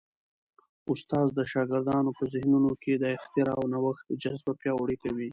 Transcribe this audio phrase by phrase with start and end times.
[0.91, 5.29] استاد د شاګردانو په ذهنونو کي د اختراع او نوښت جذبه پیاوړې کوي.